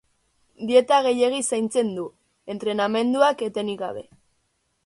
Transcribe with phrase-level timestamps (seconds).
[0.69, 2.07] Dieta gehiegi zaintzen du,
[2.57, 4.07] entrenamenduak, etenik gabe.